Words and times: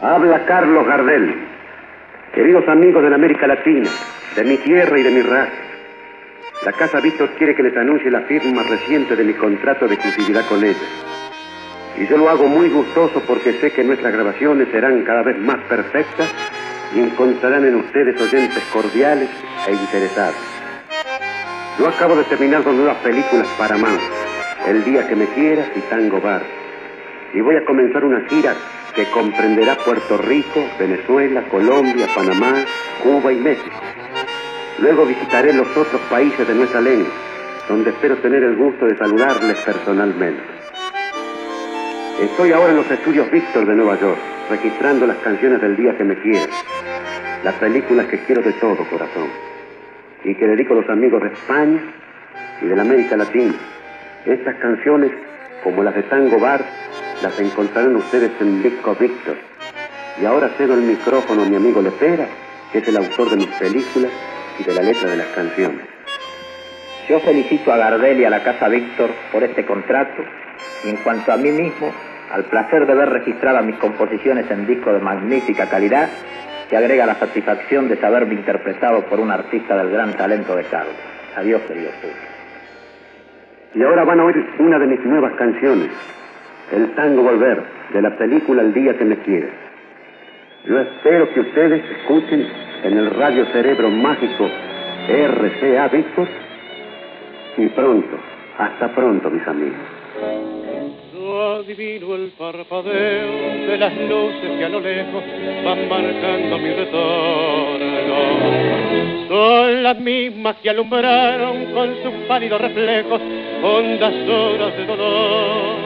Habla 0.00 0.44
Carlos 0.46 0.86
Gardel. 0.86 1.34
Queridos 2.32 2.68
amigos 2.68 3.02
de 3.02 3.10
la 3.10 3.16
América 3.16 3.48
Latina, 3.48 3.90
de 4.36 4.44
mi 4.44 4.58
tierra 4.58 4.96
y 4.96 5.02
de 5.02 5.10
mi 5.10 5.22
raza, 5.22 5.65
la 6.66 6.72
Casa 6.72 6.98
Víctor 6.98 7.30
quiere 7.38 7.54
que 7.54 7.62
les 7.62 7.76
anuncie 7.76 8.10
la 8.10 8.22
firma 8.22 8.64
reciente 8.64 9.14
de 9.14 9.22
mi 9.22 9.34
contrato 9.34 9.86
de 9.86 9.94
exclusividad 9.94 10.44
con 10.48 10.64
ella. 10.64 10.76
Y 11.96 12.08
yo 12.08 12.16
lo 12.16 12.28
hago 12.28 12.48
muy 12.48 12.68
gustoso 12.68 13.22
porque 13.24 13.52
sé 13.60 13.70
que 13.70 13.84
nuestras 13.84 14.12
grabaciones 14.12 14.66
serán 14.72 15.04
cada 15.04 15.22
vez 15.22 15.38
más 15.38 15.60
perfectas 15.68 16.28
y 16.92 16.98
encontrarán 16.98 17.64
en 17.66 17.76
ustedes 17.76 18.20
oyentes 18.20 18.64
cordiales 18.72 19.30
e 19.68 19.74
interesados. 19.74 20.34
Yo 21.78 21.86
acabo 21.86 22.16
de 22.16 22.24
terminar 22.24 22.64
dos 22.64 22.74
nuevas 22.74 22.96
películas 22.96 23.46
para 23.56 23.76
más, 23.76 24.00
El 24.66 24.82
día 24.82 25.06
que 25.06 25.14
me 25.14 25.26
quieras 25.26 25.68
y 25.76 25.80
Tango 25.82 26.20
Bar. 26.20 26.42
Y 27.32 27.42
voy 27.42 27.54
a 27.54 27.64
comenzar 27.64 28.04
una 28.04 28.22
gira 28.28 28.56
que 28.92 29.04
comprenderá 29.12 29.76
Puerto 29.76 30.18
Rico, 30.18 30.66
Venezuela, 30.80 31.44
Colombia, 31.48 32.08
Panamá, 32.12 32.64
Cuba 33.04 33.32
y 33.32 33.36
México. 33.36 33.80
Luego 34.78 35.06
visitaré 35.06 35.54
los 35.54 35.74
otros 35.74 36.00
países 36.10 36.46
de 36.46 36.54
nuestra 36.54 36.82
lengua, 36.82 37.10
donde 37.66 37.90
espero 37.90 38.16
tener 38.18 38.42
el 38.42 38.56
gusto 38.56 38.84
de 38.84 38.96
saludarles 38.98 39.58
personalmente. 39.60 40.42
Estoy 42.20 42.52
ahora 42.52 42.70
en 42.70 42.76
los 42.76 42.90
estudios 42.90 43.30
Víctor 43.30 43.66
de 43.66 43.74
Nueva 43.74 43.98
York, 43.98 44.18
registrando 44.50 45.06
las 45.06 45.16
canciones 45.18 45.62
del 45.62 45.76
día 45.76 45.96
que 45.96 46.04
me 46.04 46.20
quieras, 46.20 46.50
las 47.42 47.54
películas 47.54 48.06
que 48.06 48.18
quiero 48.24 48.42
de 48.42 48.52
todo 48.52 48.76
corazón, 48.90 49.30
y 50.24 50.34
que 50.34 50.46
dedico 50.46 50.74
a 50.74 50.82
los 50.82 50.90
amigos 50.90 51.22
de 51.22 51.28
España 51.28 51.82
y 52.60 52.66
de 52.66 52.76
la 52.76 52.82
América 52.82 53.16
Latina. 53.16 53.54
Estas 54.26 54.56
canciones, 54.56 55.10
como 55.64 55.82
las 55.82 55.94
de 55.94 56.02
Tango 56.02 56.38
Bar, 56.38 56.62
las 57.22 57.40
encontrarán 57.40 57.96
ustedes 57.96 58.32
en 58.40 58.62
Disco 58.62 58.94
Víctor. 58.94 59.36
Y 60.20 60.26
ahora 60.26 60.50
cedo 60.58 60.74
el 60.74 60.82
micrófono 60.82 61.44
a 61.44 61.46
mi 61.46 61.56
amigo 61.56 61.80
Lepera, 61.80 62.26
que 62.72 62.78
es 62.78 62.88
el 62.88 62.98
autor 62.98 63.30
de 63.30 63.36
mis 63.36 63.48
películas 63.48 64.12
y 64.58 64.64
de 64.64 64.74
la 64.74 64.82
letra 64.82 65.10
de 65.10 65.16
las 65.16 65.28
canciones. 65.28 65.86
Yo 67.08 67.20
felicito 67.20 67.72
a 67.72 67.76
Gardel 67.76 68.20
y 68.20 68.24
a 68.24 68.30
la 68.30 68.42
Casa 68.42 68.68
Víctor 68.68 69.10
por 69.30 69.44
este 69.44 69.64
contrato 69.64 70.22
y 70.84 70.90
en 70.90 70.96
cuanto 70.96 71.32
a 71.32 71.36
mí 71.36 71.50
mismo, 71.50 71.92
al 72.32 72.44
placer 72.44 72.86
de 72.86 72.94
ver 72.94 73.08
registradas 73.08 73.64
mis 73.64 73.76
composiciones 73.76 74.50
en 74.50 74.66
disco 74.66 74.92
de 74.92 75.00
magnífica 75.00 75.68
calidad, 75.68 76.08
que 76.68 76.76
agrega 76.76 77.06
la 77.06 77.14
satisfacción 77.14 77.88
de 77.88 77.96
saberme 77.96 78.34
interpretado 78.34 79.02
por 79.06 79.20
un 79.20 79.30
artista 79.30 79.76
del 79.76 79.90
gran 79.90 80.14
talento 80.14 80.56
de 80.56 80.64
Carlos. 80.64 80.96
Adiós, 81.36 81.62
querido 81.62 81.90
Y 83.74 83.82
ahora 83.82 84.04
van 84.04 84.20
a 84.20 84.24
oír 84.24 84.36
una 84.58 84.78
de 84.78 84.86
mis 84.86 85.00
nuevas 85.04 85.34
canciones, 85.34 85.90
el 86.72 86.94
tango 86.94 87.22
Volver, 87.22 87.62
de 87.92 88.02
la 88.02 88.16
película 88.16 88.62
El 88.62 88.74
Día 88.74 88.96
que 88.98 89.04
me 89.04 89.18
quieres. 89.18 89.65
Yo 90.68 90.80
espero 90.80 91.32
que 91.32 91.40
ustedes 91.40 91.80
escuchen 91.98 92.44
en 92.82 92.98
el 92.98 93.10
Radio 93.10 93.46
Cerebro 93.52 93.88
Mágico 93.88 94.48
RCA 95.08 95.88
Víctor 95.88 96.26
y 97.56 97.66
pronto, 97.68 98.16
hasta 98.58 98.92
pronto 98.92 99.30
mis 99.30 99.46
amigos. 99.46 99.78
Yo 101.14 101.54
adivino 101.60 102.16
el 102.16 102.32
parpadeo 102.36 103.68
de 103.68 103.78
las 103.78 103.96
luces 103.96 104.58
que 104.58 104.64
a 104.64 104.68
lo 104.68 104.80
lejos 104.80 105.22
van 105.64 105.88
marcando 105.88 106.58
mi 106.58 106.70
retorno. 106.70 108.16
Son 109.28 109.82
las 109.84 110.00
mismas 110.00 110.56
que 110.56 110.70
alumbraron 110.70 111.66
con 111.66 111.94
sus 112.02 112.12
pálidos 112.26 112.60
reflejos 112.60 113.20
hondas 113.62 114.14
horas 114.28 114.76
de 114.76 114.84
dolor 114.84 115.76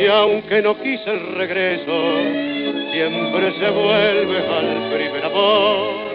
y 0.00 0.06
aunque 0.06 0.62
no 0.62 0.76
quise 0.80 1.10
el 1.10 1.34
regreso, 1.34 2.51
siempre 2.92 3.52
se 3.58 3.70
vuelve 3.70 4.38
al 4.38 4.90
primer 4.92 5.24
amor. 5.24 6.12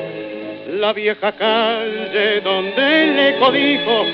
La 0.74 0.94
vieja 0.94 1.32
calle 1.32 2.42
donde 2.42 3.04
el 3.04 3.20
eco 3.20 3.52
dijo, 3.52 4.06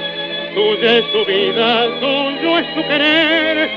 tuya 0.56 0.98
es 1.00 1.06
su 1.12 1.26
vida, 1.26 1.88
tuyo 2.00 2.60
es 2.60 2.68
su 2.74 2.82
querer, 2.88 3.70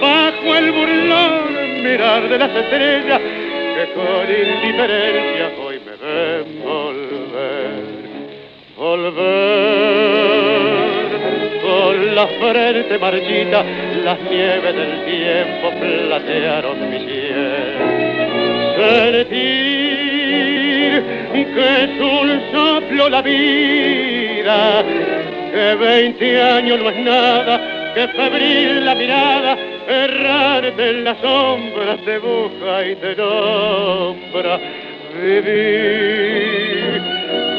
bajo 0.00 0.54
el 0.56 0.72
burlón 0.72 1.82
mirar 1.82 2.28
de 2.28 2.38
las 2.38 2.54
estrellas 2.54 3.20
que 3.20 3.92
con 3.94 4.28
indiferencia 4.28 5.50
hoy 5.64 5.80
me 5.86 5.96
ven 5.96 6.62
volver, 6.62 7.70
volver 8.76 9.48
con 11.62 12.14
la 12.14 12.26
frente 12.26 12.98
marchita, 12.98 13.64
las 14.08 14.20
nieves 14.22 14.74
del 14.74 15.04
tiempo 15.04 15.70
platearon 15.78 16.88
mi 16.88 16.98
cielo. 16.98 17.84
Sentir 19.12 19.28
que 21.54 21.84
es 21.84 21.90
un 22.00 22.28
soplo 22.50 23.10
la 23.10 23.20
vida, 23.20 24.82
que 25.52 25.74
veinte 25.74 26.40
años 26.40 26.80
no 26.80 26.88
es 26.88 26.98
nada, 27.04 27.92
que 27.94 28.08
febril 28.08 28.82
la 28.86 28.94
mirada, 28.94 29.58
errarte 29.86 30.88
en 30.88 31.04
las 31.04 31.18
sombras 31.18 32.00
te 32.06 32.16
busca 32.16 32.86
y 32.86 32.96
te 32.96 33.14
nombra. 33.14 34.58
Vivir 35.22 37.02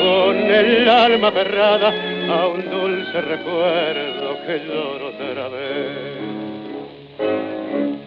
con 0.02 0.36
el 0.50 0.90
alma 0.90 1.30
cerrada 1.30 1.94
a 2.28 2.48
un 2.48 2.68
dulce 2.72 3.22
recuerdo 3.22 4.38
que 4.48 4.62
lloro 4.66 5.10
otra 5.10 5.48
vez. 5.50 6.09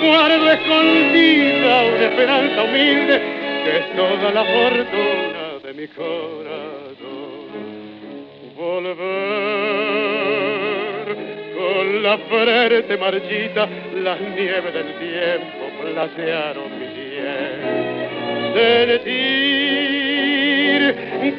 guardo 0.00 0.50
escondida 0.50 1.84
una 1.84 2.04
esperanza 2.04 2.62
humilde 2.62 3.20
que 3.64 3.78
es 3.78 3.96
toda 3.96 4.30
la 4.30 4.44
fortuna 4.44 5.58
de 5.64 5.72
mi 5.74 5.88
corazón. 5.88 7.46
Volver 8.56 8.96
con 11.56 12.02
la 12.02 12.18
frente 12.18 12.96
marchita, 12.96 13.68
las 14.02 14.20
nieves 14.20 14.72
del 14.72 14.94
tiempo 14.98 15.68
placearon 15.82 16.78
mi 16.78 16.86
piel. 16.86 17.86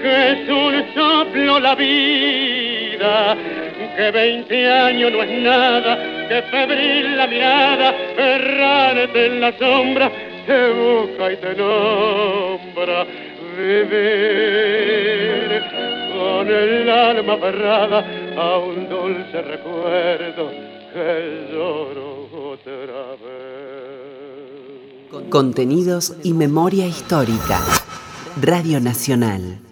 que 0.02 0.32
es 0.32 0.50
un 0.50 0.94
soplo 0.94 1.60
la 1.60 1.76
vida, 1.76 3.38
que 3.96 4.12
veinte 4.12 4.70
años 4.70 5.12
no 5.12 5.24
es 5.24 5.32
nada, 5.40 6.17
que 6.28 6.42
febril 6.44 7.18
la 7.18 7.28
mirada, 7.28 7.96
errarte 8.18 9.26
en 9.28 9.42
la 9.42 9.58
sombra, 9.58 10.12
te 10.46 10.72
busca 10.72 11.32
y 11.32 11.38
te 11.38 11.56
nombra. 11.56 13.06
Vivir 13.58 15.08
con 16.14 16.48
el 16.48 16.90
alma 16.90 17.34
aferrada 17.34 18.06
a 18.38 18.58
un 18.60 18.88
dulce 18.88 19.42
recuerdo 19.42 20.52
que 20.94 21.48
lloro 21.52 22.30
otra 22.52 23.16
vez. 23.24 23.68
Contenidos 25.30 26.16
y 26.24 26.34
memoria 26.34 26.86
histórica. 26.86 27.60
Radio 28.40 28.80
Nacional. 28.80 29.67